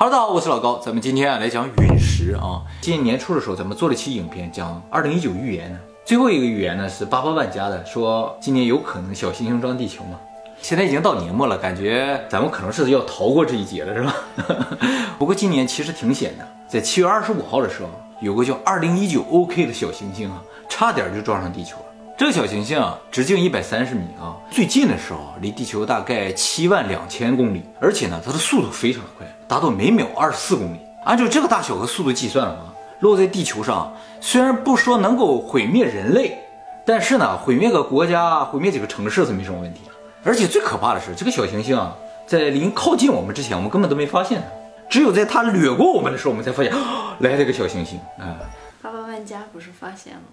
[0.00, 2.62] Hello，大家好，我是老高，咱们今天啊来讲陨石啊。
[2.80, 5.78] 今年年初的时候，咱们做了期影片，讲二零一九预言呢。
[6.04, 10.16] 最后一个预言呢是八八万家的，说今年有可能小行星撞地球嘛。
[10.62, 14.14] 现在已经到年末了，感觉咱们可能是要逃过这一劫了，是吧？
[15.18, 17.88] 不过今年其实挺险的，在七月二十五号的时候，
[18.20, 21.84] 有个叫二零一九 OK 的小行星啊，差点就撞上地球了。
[22.18, 30.80] 这个小行星啊，直径一百三十米啊，最近的时候离地球大概七万两千公里，而且呢，它的速度非常的快，达到每秒二十四公里。
[31.04, 36.36] 按照这个大小和速度计算的话，落在地球上，虽然不说能够毁灭人类，
[36.84, 39.92] 但是呢，毁灭个国家、毁灭几个城市是没什么问题的。
[40.24, 41.96] 而且最可怕的是，这个小行星啊，
[42.26, 44.46] 在临靠近我们之前，我们根本都没发现它，
[44.90, 46.72] 只有在它掠过我们的时候，我们才发现，
[47.20, 48.34] 来了个小行星啊。
[48.82, 50.26] 八八万家不是发现了吗？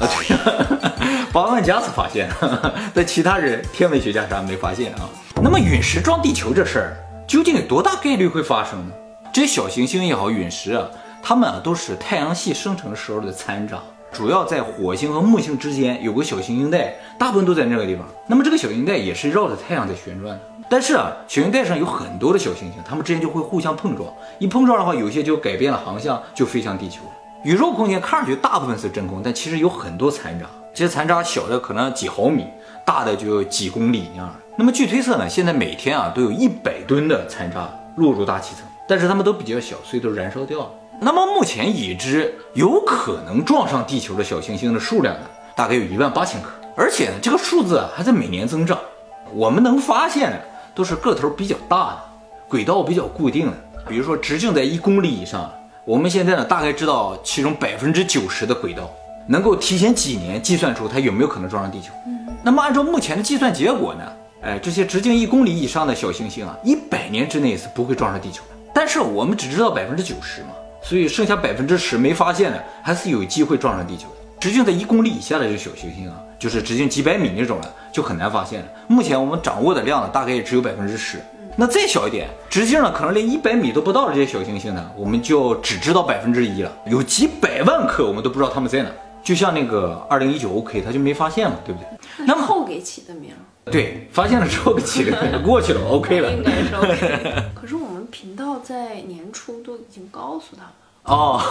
[0.00, 5.08] 啊，对，八万加是发现了， 但其他人天文学家啥没发现啊。
[5.42, 8.92] 那么陨石撞地球这事儿究竟有多大概率会发生呢？
[9.32, 10.88] 这些小行星也好，陨石啊，
[11.22, 13.78] 它们啊都是太阳系生成时候的残渣，
[14.10, 18.06] 主要在火星和木星之间有个小行星带，大部分都在那个地方。
[18.26, 20.40] 那么这个小行星带也是绕着太阳在旋转的。
[20.70, 27.00] 但是啊，小行星带上有很多的小行星，它们之间就会互相碰撞，一碰撞的话，有些就改变了航向，就飞向地球。
[27.44, 30.46] 宇宙空间看上去大部分是真空，但其实有很多残渣。
[30.74, 32.44] 这些残渣小的可能几毫米，
[32.84, 34.34] 大的就几公里那样。
[34.56, 40.70] 那么据推测呢，现在每天啊都有一百吨的残渣落入大气层，但是它们都比较小，所以都燃烧掉了。
[41.00, 45.22] 那么目前已知有可能撞上地球的小行星的数量呢，
[45.54, 48.76] 大概有一万八千颗，而且呢这个数字啊还在每年增长。
[49.32, 50.40] 我们能发现的
[50.74, 51.98] 都是个头比较大的，
[52.48, 53.56] 轨道比较固定的，
[53.88, 55.48] 比如说直径在一公里以上。
[55.88, 58.90] 我们现在呢，大概知道其中百分之九十的轨道，
[59.26, 61.94] 能够提前几年计算出它有没有可能撞上地球。
[62.42, 64.02] 那么按照目前的计算结果呢，
[64.42, 68.56] 哎，这些直径一公里以上的小行星啊，一百年之内是不会撞上地球的。
[68.74, 70.48] 但是我们只知道百分之九十嘛，
[70.82, 74.16] 所以剩下百分之十没发现的，还是有机会撞上地球的。
[74.38, 78.66] 直径在一公里以下的这个小行星啊，就是直径几百米那种了，就很难发现了。
[78.88, 81.18] 目前我们掌握的量呢，大概也只有百分之十。
[81.60, 86.70] 那再小一点，直径呢可能连一百米都不到的这些小行星呢，我们就只知道百分之一了。
[86.86, 88.88] 有几百万颗，我们都不知道它们在哪。
[89.24, 92.24] 就像那个二零一九 OK，它就没发现嘛，对不对？
[92.24, 93.32] 那么后给起的名？
[93.64, 96.32] 对，发现了之后给起的，过去了，OK 了。
[96.32, 97.50] 应该是 OK。
[97.60, 100.72] 可是我们频道在年初都已经告诉他们。
[101.02, 101.42] 哦，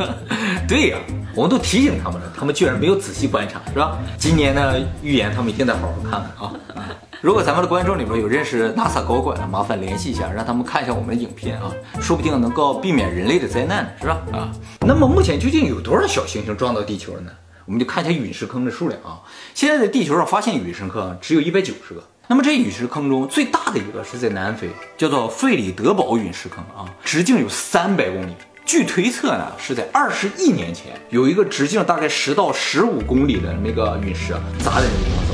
[0.66, 0.98] 对呀，
[1.36, 3.98] 我们都提醒他们了，他们居然没有仔细观察，是吧？
[4.16, 6.48] 今年的预言，他们一定得好好看看
[6.82, 6.88] 啊。
[7.22, 14.20] 如果咱们的观众里边有认识 NASA 高管的，麻烦联系一下，让他们看一下我们的影片啊，说不定能够避免人类的灾难呢，是吧？
[14.32, 14.50] 啊，
[14.80, 17.30] 那么目前究竟有多少小行星撞到地球了呢？
[17.64, 19.22] 我们就看一下陨石坑的数量啊。
[19.54, 22.02] 现在在地球上发现陨石坑只有一百九十个。
[22.26, 24.68] 那么这陨石坑中最大的一个是在南非，
[24.98, 28.32] 叫做费里德堡陨石坑啊，直径有三百公里。
[28.64, 35.31] 据推测呢，是在二十亿年前有一个直径大概十到十五公里的那个陨石砸在那个地方。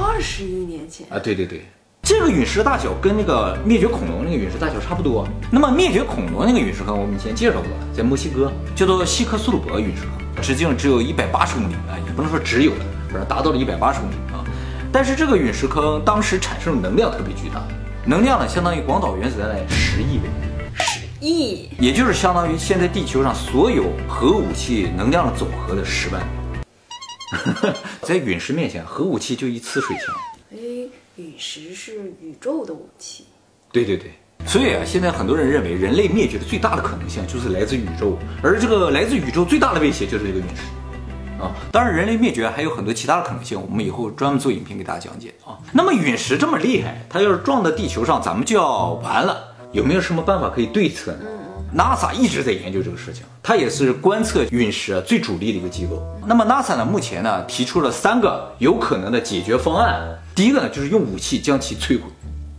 [0.00, 1.64] 二十亿年前啊，对对对，
[2.02, 5.28] 这个陨石大小跟那个灭绝恐龙那个陨石大小差不多。
[5.50, 14.44] 那么灭绝恐龙那个陨石坑，我们以前介绍过，在墨西哥叫做希克苏鲁伯陨石坑，直径只有一百八十公里啊，也不能说只有了，反正达到了一百八十公里啊。
[14.92, 17.62] 但是这个陨石坑当时产生的能量特别巨大，
[18.04, 20.28] 能量呢相当于广岛原子弹的十亿倍，
[20.74, 26.20] 十亿，也就是相当于现在地球上所有核武器能量的总和的十万。
[28.02, 30.14] 在陨石面前，核武器就一呲水枪。
[30.52, 30.58] 哎，
[31.16, 33.24] 陨石是宇宙的武器。
[33.72, 34.10] 对对对，
[34.46, 40.62] 所以啊，现在很多人认为人类灭绝的最大的可能性就是来自宇宙，而这个来自宇宙最大的威胁就是这个陨石。
[41.40, 45.56] 啊，当然人类灭绝还有很多其他的可能性，我们以后专门做影片给大家讲解啊。
[45.72, 49.54] 那么陨石这么厉害，它要是撞到地球上，咱们就要完了。
[49.72, 51.24] 有没有什么办法可以对策呢
[51.76, 56.02] ？NASA 一直在研究这个事情，它也是观测陨石最主力的一个机构。
[56.26, 60.18] 那么 NASA 呢，目前呢提出了三个有可能的解决方案。
[60.34, 62.04] 第一个呢，就是用武器将其摧毁。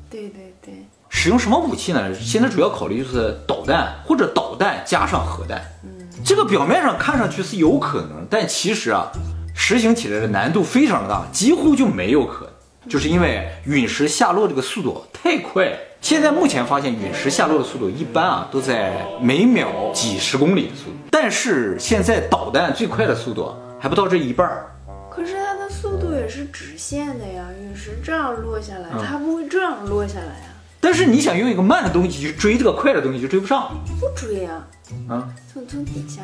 [0.10, 0.74] 对对对。
[1.10, 2.14] 使用什么武器呢？
[2.14, 5.62] 现在主要考虑就是导弹或者导弹加上核弹。
[5.84, 5.90] 嗯。
[6.24, 9.12] 这个表面上看上去是有可能，但其实啊，
[9.56, 12.54] 实行起来的难度非常的大，几乎就没有可能。
[12.90, 15.78] 就是因为陨石下落这个速度太快。
[16.02, 20.98] 现在目前发现陨石下落的速度一般啊，都在每秒几十公里的速度。
[21.12, 24.66] 但是现在导弹最快的速度还不到这一半儿。
[25.12, 30.46] 可是它的速度也是直线的呀，陨石这样落下来，它不会这样落下来呀。
[30.80, 33.70] 但是你想用一个慢的东西去追这个快的东西，就追不上。
[34.00, 34.64] 不追呀，
[35.08, 36.24] 啊，从从底下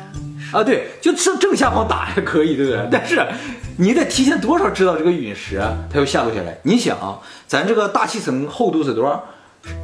[0.52, 2.88] 啊，对，就正正下方打还可以，对不对？
[2.90, 3.24] 但是
[3.76, 6.58] 你得提前多少知道这个陨石它要下落下来？
[6.64, 9.24] 你想啊，咱这个大气层厚度是多少？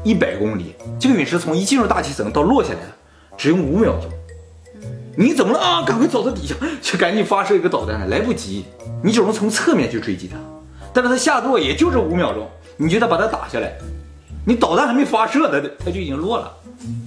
[0.03, 2.81] 一百公里，这个陨石从一进入大气层到落下来，
[3.37, 4.11] 只用五秒钟。
[5.17, 5.83] 你怎么了啊？
[5.85, 8.65] 赶快走到底下，去赶紧发射一个导弹，来不及，
[9.03, 10.37] 你只能从侧面去追击它。
[10.93, 13.73] 但是它下落也就这五秒钟，你就得把它打下来。
[14.47, 16.53] 你导弹还没发射呢，它就已经落了。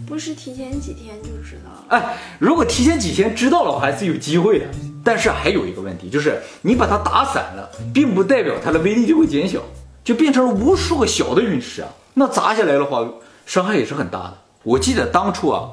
[0.07, 1.85] 不是提前几天就知道了？
[1.89, 4.65] 哎，如果提前几天知道了，我还是有机会的。
[5.03, 9.61] 但是还有一个问题，就是你把它打散了，并不代表它的威力就会减小，
[10.03, 11.89] 就变成了无数个小的陨石啊。
[12.19, 13.07] 那砸下来的话，
[13.45, 14.33] 伤害也是很大的。
[14.63, 15.69] 我记得当初啊，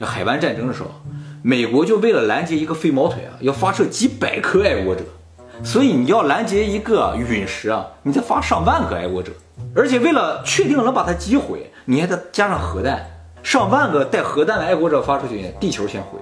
[0.00, 0.90] 海湾战争的时候。
[1.40, 5.02] 美国就为了拦截一个飞毛腿啊，要发射几百颗爱国者，
[5.62, 9.30] 所以你要拦截一个陨石啊，你得发上万个爱国者，
[9.74, 13.06] 而且为了确定能把它击毁，你还得加上核弹，
[13.42, 16.18] 上万个带核弹的爱国者发出去，地球先毁，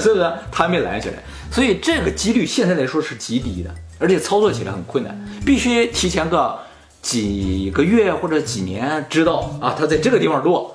[0.00, 0.32] 是不是？
[0.50, 5.16] 他没拦起来，所以这个几率现在来说是极低的，而且操作起来很困难，
[5.46, 6.58] 必须提前个
[7.06, 10.74] 几个月或者几年知道啊，它在这个地方落，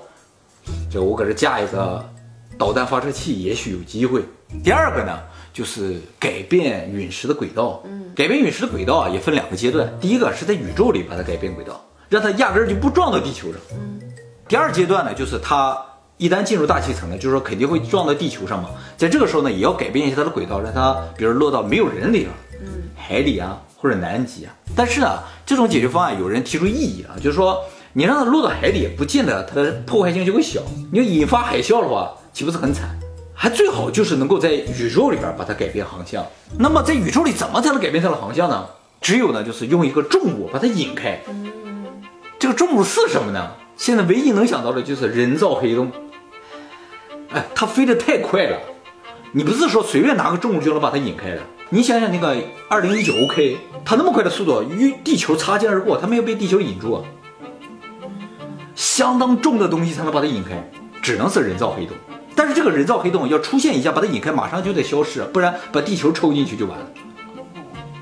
[0.90, 2.02] 就我搁这架一个。
[2.58, 4.24] 导弹发射器也许有机会。
[4.64, 5.18] 第二个呢，
[5.52, 7.82] 就是改变陨石的轨道。
[7.86, 9.92] 嗯，改变陨石的轨道啊，也分两个阶段。
[10.00, 13.60] 第一个是在宇宙里把它改变轨道，让它压根儿就不撞到地球上。
[13.72, 14.00] 嗯。
[14.48, 15.76] 第二阶段呢，就是它
[16.18, 18.70] 一旦进入大气层呢，就是说肯定会撞到地球上嘛。
[18.96, 24.54] 在这个时候呢，也要改变一下它的轨道，让它比如落到没有人的地方，嗯，海里啊或者南极啊。
[24.76, 25.18] 但是呢，
[25.52, 27.62] 这种解决方案有人提出异议啊，就是说
[27.92, 30.62] 你让它落到海底，不见得它的破坏性就会小。
[30.94, 32.14] 你要引发海啸的话。
[32.32, 32.98] 岂不是很惨？
[33.36, 36.26] 还最好就是能够在宇宙里边把它改变航向。
[36.58, 38.66] 那么在宇宙里怎么才能改变它的航向呢？
[39.02, 41.20] 只有呢，就是用一个重物把它引开。
[42.40, 43.52] 这个重物是什么呢？
[43.76, 45.92] 现在唯一能想到的就是人造黑洞。
[47.34, 48.58] 哎，它飞得太快了，
[49.34, 51.42] 你不是说随便拿个重物就能把它引开的。
[51.74, 52.36] 你想想那个
[52.68, 57.02] 二零一九 OK，它那么快的速度与地球擦肩而过，它没有被地球引住，
[58.76, 60.70] 相当重的东西才能把它引开，
[61.02, 61.96] 只能是人造黑洞。
[62.36, 66.86] 但是这个人造黑洞要出现一下，把它引开，马上就得消失，不然把地球抽进去就完了。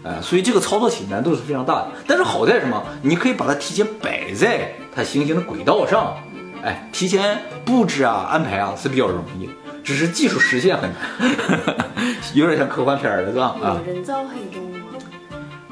[0.04, 1.92] 哎，所以这个操作起难度是非常大的。
[2.07, 2.83] 但是好在什么？
[3.04, 6.18] 你可以把它提前摆在它行星的轨道上，
[6.63, 9.48] 哎，提前布置啊、安排啊是比较容易，
[9.84, 11.86] 只是技术实现很难，
[12.34, 13.56] 有点像科幻片了，是吧？
[13.62, 14.80] 啊，人造黑洞吗？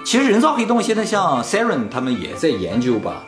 [0.03, 3.25] 其实人造黑洞现在像 CERN 他们也在研究吧，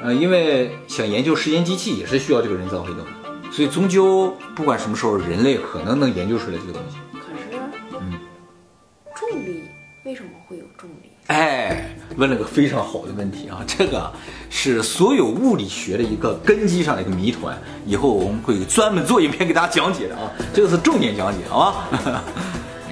[0.00, 3.04] 呃，因为想研究时间机器也是需要这个人造黑洞。
[3.50, 6.96] 所以终究不管什么时候，人类可能能研究出来这个东西。
[7.12, 7.60] 可是，
[8.00, 8.18] 嗯，
[9.14, 9.64] 重力
[10.06, 11.10] 为什么会有重力？
[11.26, 13.62] 哎，问了个非常好的问题啊！
[13.66, 14.10] 这个
[14.50, 17.56] 是所有物理学的一个根基上的一个谜团，
[17.86, 20.30] 以后我们会专门做一篇给大家讲解的啊！
[20.52, 22.22] 这个是重点讲解，好吗？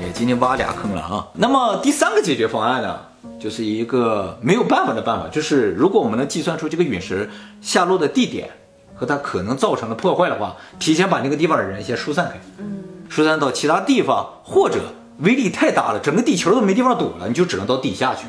[0.00, 1.28] 哎，今天挖俩坑了啊！
[1.34, 3.00] 那么第三个解决方案呢，
[3.38, 7.28] 就是一个没有办法的办法，就是如果我们能计算出这个陨石
[7.61, 8.50] 下落的地点。
[8.93, 14.78] 和它可能造成的破坏的话，提前把那个地方的人先疏散开，嗯，疏散到其他地方，或者
[15.20, 18.26] 威力太大了，整个地球都没地方躲了，你就只能到地下去。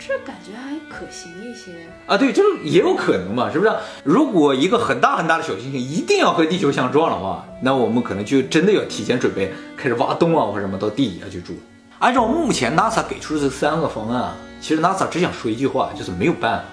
[0.00, 1.72] 这感觉还可行一些
[2.06, 3.72] 啊，对，就是也有可能嘛，是不是？
[4.02, 11.52] 如果一个很大很大的小行星一定要和地球相撞的话，那我们可能就真的要提前准备，开始挖洞啊或者什么到地底下去住。
[11.98, 16.64] 按照目前 NASA 给出的这三个方案，其实 NASA 只想说一句话，就是没有办法。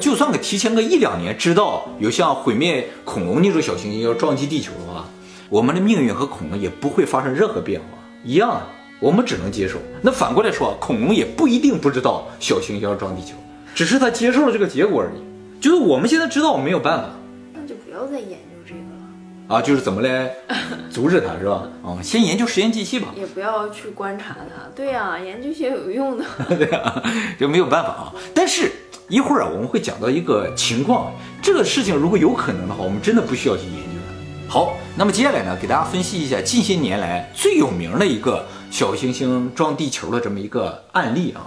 [0.00, 5.04] 就算给提前个一两年知道有像毁灭恐龙那种小行星要撞击地球的话，
[5.48, 7.86] 我们的命运和恐龙也不会发生任何变化，
[8.24, 8.62] 一样，
[9.00, 9.78] 我们只能接受。
[10.02, 13.34] 那反过来说，恐龙也不一定不知道小行星要撞地球，
[13.74, 15.60] 只是他接受了这个结果而已。
[15.60, 17.10] 就是我们现在知道，我没有办法，
[17.54, 19.62] 那就不要再研究这个了啊！
[19.62, 20.30] 就是怎么来
[20.90, 21.68] 阻止它，是吧？
[21.84, 24.70] 啊，先研究实验机器吧，也不要去观察它。
[24.74, 26.24] 对呀，研究些有用的。
[26.56, 27.02] 对呀，
[27.38, 28.12] 就没有办法啊。
[28.34, 28.70] 但是。
[29.10, 33.98] 一会儿啊，我们会讲到一个情况，这个事情如果有可能的话，我们真的不需要去研究
[34.46, 34.52] 它。
[34.52, 41.42] 好，那么接下来呢，给大家分析一下近些年来最有名的一个小行星撞地球的这么一个案例啊，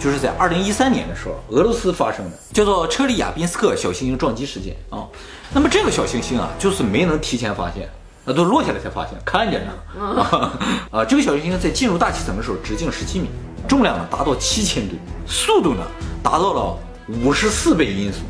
[0.00, 5.06] 就是在二零一三年的时候，俄罗斯发生的，叫做车里亚宾斯克小行星撞击事件啊。
[5.52, 7.88] 那么这个小行星啊，就是没能提前发现，
[8.24, 10.58] 那都落下来才发现，看见了
[10.90, 11.04] 啊。
[11.04, 13.28] 这个小行星在进入大气层的时候，直径十七米，
[13.68, 15.82] 重量呢达到七千吨，速度呢
[16.22, 16.78] 达到了。
[17.22, 18.20] 五十四倍音速，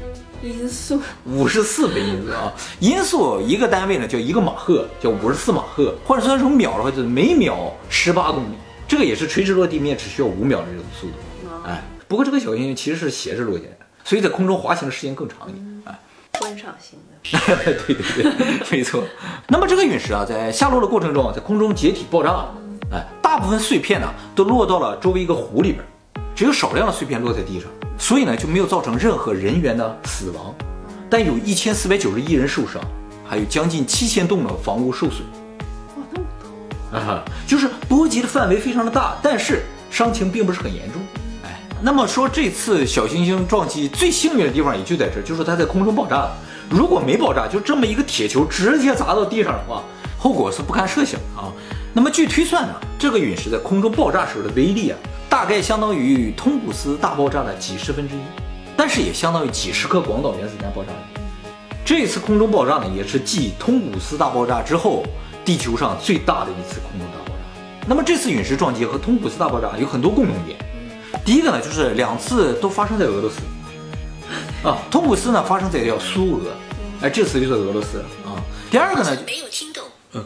[0.49, 2.53] 音速五十四倍音速啊！
[2.81, 8.55] 音速一个单位呢叫一个马赫，叫五十四马赫，或者算成秒的话就是每秒十八公里。
[8.87, 11.15] 这个也是垂直落地面只需要五秒的这种速度。
[11.67, 15.83] 哎，不过这个小行星其实是斜着落下来的，所以在空中滑行的时间更长一点。
[15.87, 15.99] 哎，
[16.39, 17.15] 观赏型的。
[17.87, 19.03] 对对对，没错。
[19.49, 22.45] 那么这个陨石啊，在下落的过程中，在空中解体爆炸，
[22.93, 25.83] 哎，大部分碎片呢都落到了周围一个湖里边，
[26.35, 27.71] 只有少量的碎片落在地上。
[27.99, 30.55] 所以呢就没有造成任何人员的死亡，
[31.09, 32.83] 但有一千四百九十一人受伤，
[33.25, 35.21] 还有将近七千栋的房屋受损。
[35.97, 36.99] 哇，那么多！
[36.99, 41.01] 啊，就是波及的范围非常的大，但是伤情并不是很严重。
[41.45, 46.37] 哎，那么说这次小行星撞击最幸运的地方也就在这儿，就是它在空中爆炸了。
[46.69, 49.83] 如果没爆炸，就这么一个铁球直接砸到地上的话，
[50.19, 51.53] 后果是不堪设想啊。
[51.93, 54.99] 那么据推算呢，这个陨石在空中爆炸时候的威力啊，
[55.35, 58.21] 大概相当于通古斯大爆炸的几十分之一，
[58.77, 60.91] 但是也相当于几十颗广岛原子弹爆炸。
[61.85, 65.05] 这次空中爆炸呢，也是继通古斯大爆炸之后，
[65.45, 67.43] 地球上最大的一次空中大爆炸。
[67.89, 70.57] 那么这次陨石撞击和通古斯大爆炸有很多共同点。
[71.25, 73.41] 第一个呢，就是两次都发生在俄罗斯。
[74.63, 76.53] 啊，通古斯呢发生在叫苏俄，
[77.03, 78.39] 哎，这次就是俄罗斯啊。
[78.71, 79.83] 第二个呢，没有听懂。
[80.13, 80.23] 呃，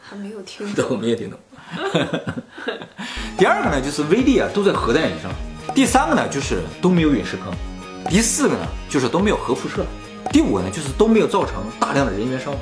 [0.00, 0.98] 还没有听对，我懂。
[1.00, 1.38] 们也听懂。
[3.36, 5.30] 第二个呢，就是威力啊都在核弹以上。
[5.74, 7.52] 第三个呢，就是都没有陨石坑。
[8.08, 9.84] 第四个呢，就是都没有核辐射。
[10.30, 12.60] 第五个呢，就是都没有造成大量的人员伤亡。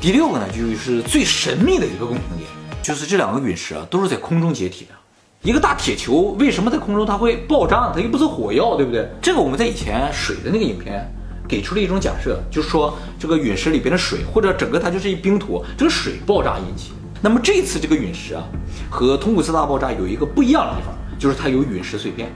[0.00, 2.48] 第六个呢，就是最神秘的一个共同点，
[2.82, 4.94] 就是这两个陨石啊都是在空中解体的。
[5.42, 7.92] 一个大铁球为什么在空中它会爆炸？
[7.94, 9.08] 它又不是火药，对不对？
[9.22, 11.10] 这个我们在以前水的那个影片
[11.50, 16.92] 给出了一种假设，就是说这个陨石里边的水或者整个它就是一冰坨，这个水爆炸引起。
[17.20, 18.44] 那么这次这个陨石啊，
[18.88, 22.30] 和通古斯大爆炸有一个不一样的地方，就是它有陨石碎片。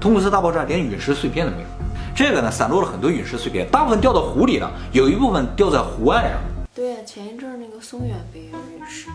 [0.00, 1.68] 通古斯大爆炸连陨石碎片都没有，
[2.14, 6.40] 这个呢散落了很多陨石碎片，大部分掉到湖里了，有一部分掉在湖岸上。
[6.74, 9.08] 对呀，前一阵那个松远不也陨石？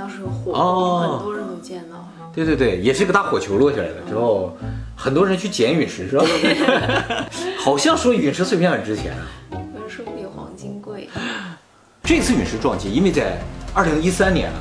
[0.00, 2.08] 当时火哦，很多人都见到了。
[2.34, 4.56] 对对对，也是个大火球落下来了之后，
[4.96, 6.24] 很多人去捡陨石是吧？
[7.60, 9.20] 好像说陨石碎片很值钱啊。
[9.50, 11.06] 文说比黄金贵。
[12.02, 13.38] 这次陨石撞击，因为在
[13.74, 14.56] 二零一三年啊，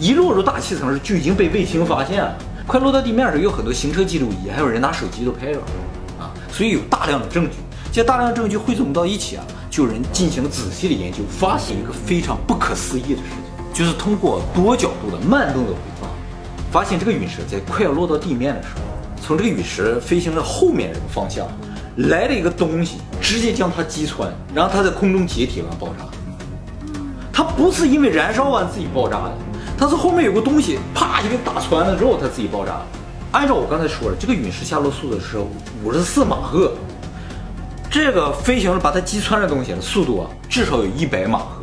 [0.00, 5.66] 一落入大气层时就已经被卫星发现了，快落到地面时有很多行车记录仪，还有人拿手机都拍着了
[6.18, 7.58] 啊，所以有大量的证据。
[7.92, 13.39] 这大量证据汇总到一起啊，就有人进行仔细的研究，发现一个非常不可思议的事情，
[13.80, 16.10] 就是通过多角度的慢动作回放，
[16.70, 18.82] 发现这个陨石在快要落到地面的时候，
[19.22, 21.48] 从这个陨石飞行的后面这个方向
[21.96, 26.04] 来了一个东西，直接将它击穿，然后它在空中解体完爆炸。
[27.32, 29.32] 它不是因为燃烧完自己爆炸的，
[29.78, 32.82] 它是后面有个东西啪就给打穿了之后它自己爆炸。
[33.32, 35.38] 按照我刚才说的，这个陨石下落速度是
[35.82, 36.74] 五十四马赫，
[37.90, 41.59] 这个飞行把它击穿的东西的速度啊，至少有一百马赫。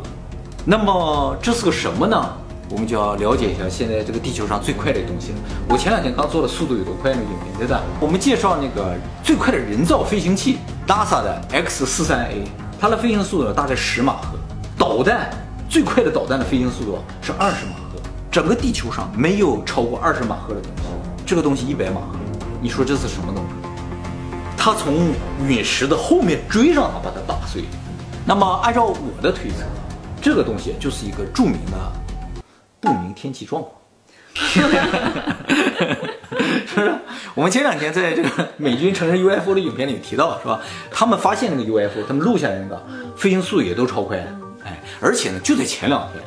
[0.70, 2.30] 那么这是个什么呢？
[2.68, 5.38] 我们就要了解一下现在这个地球上最快的东西了。
[5.66, 7.80] 我前两天刚做了速度有多快那个影片，对吧？
[7.98, 8.94] 我们介绍那个
[9.24, 12.44] 最快的人造飞行器 NASA 的 X 四三 A，
[12.78, 14.36] 它的飞行速度大概十马赫。
[14.76, 15.30] 导弹
[15.70, 17.98] 最快的导弹的飞行速度是二十马赫，
[18.30, 20.82] 整个地球上没有超过二十马赫的东西。
[21.24, 22.18] 这个东西一百马赫，
[22.60, 23.50] 你说这是什么东西？
[24.54, 25.14] 它从
[25.46, 27.64] 陨石的后面追上它，把它打碎。
[28.26, 29.64] 那么按照我的推测，
[30.20, 31.92] 这个东西就是一个著名的
[32.80, 33.74] 不明天气状况。
[34.38, 34.60] 是
[36.76, 36.94] 不是？
[37.34, 40.60] 我们前两天在这个美军承认 UFO 的影片里提到，是吧？
[40.90, 42.80] 他们发现那个 UFO，他们录下来那个
[43.16, 44.18] 飞行速度也都超快，
[44.64, 46.22] 哎，而且呢，就在前两天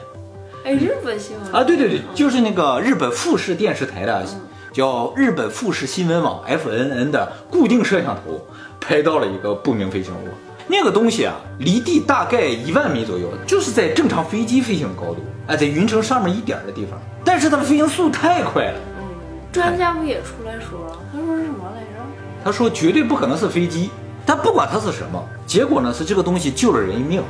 [0.65, 4.25] 哎，日本新闻啊，对对对，就是那个日本富士电视台的
[4.73, 8.45] 叫日本富士新闻网 FNN 的固定摄像头
[8.79, 10.27] 拍到了一个不明飞行物。
[10.71, 16.97] 那个东西啊，离地大概一万米左右，就是在正常飞机飞行的高度，哎，在云层上面一点的地方。
[17.25, 19.05] 但是它的飞行速度太快了，嗯
[19.51, 20.97] 专家不也出来说了？
[21.11, 21.99] 他说是什么来着？
[22.41, 23.89] 他说绝对不可能是飞机。
[24.25, 27.21] 但不管它是什么，结果呢是这个东西救了人一命。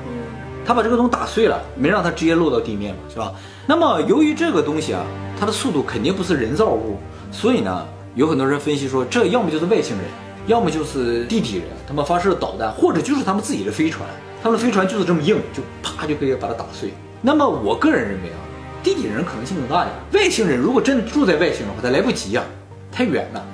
[0.63, 3.33] 他把这个东西打碎了，没让它直接落到地面嘛，是吧？
[3.65, 5.01] 那么由于这个东西啊，
[5.39, 6.99] 它的速度肯定不是人造物，
[7.31, 7.83] 所以呢，
[8.13, 10.05] 有很多人分析说，这要么就是外星人，
[10.47, 14.07] 要么就是地底人，他们发射导弹，或者就是他们自己的飞船，
[14.41, 16.91] 他们的飞船就是这么硬，就啪就可以把它打碎。
[17.21, 18.39] 那么我个人认为啊，
[18.81, 20.23] 地底人可能性更大一点。
[20.23, 22.43] 外星人如果真的住在外星的话，他来不及呀、
[22.91, 23.45] 太远了。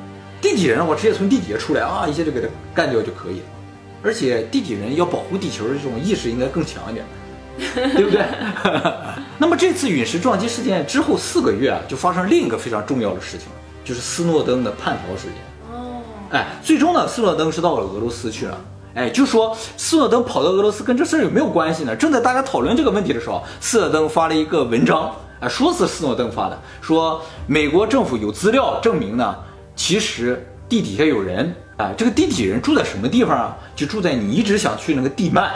[0.42, 3.46] 地底人我直接从地底下出来啊，一下就给他干掉就可以了。
[4.04, 7.06] 而且地底人要保护地球的这种意识应该更强一点，
[7.96, 8.24] 对不对？
[9.38, 13.48] 那么这次陨石撞击事件之后四个月啊，就发生另一个非常重要的事情，
[13.84, 15.34] 就是斯诺登的叛逃事件。
[16.32, 18.58] 哎，最终呢，斯诺登是到了俄罗斯去了。
[18.96, 21.96] 哎，就说斯诺登跑到俄罗斯跟这事儿有没有关系呢？
[21.96, 29.36] 正在大家讨论这个问题的时候，斯诺登发了一个文章，啊，说是斯诺登发的，说美国政府有资料证明呢，
[29.76, 33.58] 其实地底下有人，啊，这个地底人住在什么地方啊？
[33.76, 35.48] 就住在你一直想去那个地幔，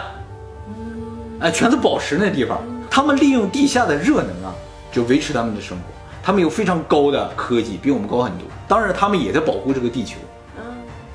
[1.39, 2.59] 哎，全是宝石那地方，
[2.89, 4.53] 他们利用地下的热能啊，
[4.91, 5.83] 就维持他们的生活。
[6.23, 8.47] 他们有非常高的科技，比我们高很多。
[8.67, 10.17] 当然，他们也在保护这个地球。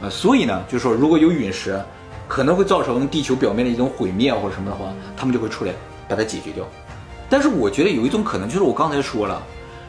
[0.00, 1.80] 嗯，啊，所以呢，就是说如果有陨石，
[2.28, 5.72] 可能会造成地球表面的一种毁灭或者什么的话，他们就会出来
[6.08, 6.64] 把它解决掉。
[7.28, 9.42] 但是我觉得有一种可能，就是我刚才说了，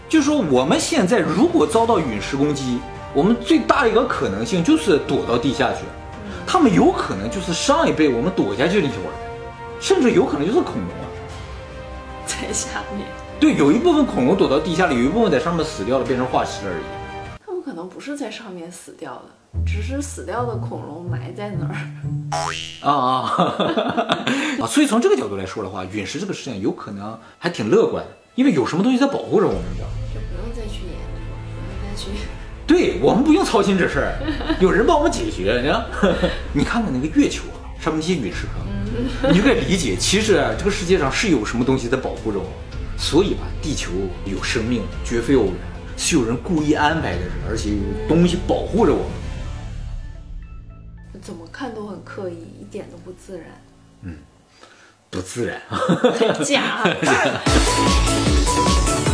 [0.07, 2.79] 就是说我们现在如果遭到陨石攻击，
[3.13, 5.79] 我们最大的一个可能性就是躲到地下去。
[6.45, 9.03] 他们有可能就是上一辈我们躲下去那些人，
[9.79, 11.05] 甚至有可能就是恐龙啊，
[12.25, 13.05] 在下面。
[13.39, 16.83] 对，有一部分恐龙躲到地下里，有一部分在上面死掉了，变成化石而已。
[17.77, 21.75] 可能不是在上面死掉的，只是死掉的恐龙埋在那儿。
[22.81, 24.25] 啊啊
[24.61, 24.65] 啊！
[24.65, 28.03] 所以从这个角度来说的话，陨石这个事情有可能还挺乐观，
[28.33, 29.93] 因为有什么东西在保护着我们，你知道吗？
[30.11, 32.09] 就不用再去研究，不用再去。
[32.65, 34.17] 对我们不用操心这事儿，
[34.59, 35.61] 有人帮我们解决。
[35.61, 35.85] 你看，
[36.53, 42.53] 你看看那个月球啊，上面那些陨石坑，你就可以理解，其实啊，这个世界上是有什么东西在保护着我们。
[42.97, 43.91] 所以吧，地球
[44.25, 45.53] 有生命绝非偶然，
[45.97, 47.77] 是有人故意安排的，而且有
[48.07, 49.07] 东西保护着我们。
[51.21, 53.45] 怎么看都很刻意，一点都不自然，
[54.03, 54.15] 嗯
[55.09, 55.59] 不自然。
[55.67, 56.83] 很假。